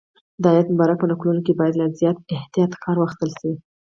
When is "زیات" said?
1.99-2.17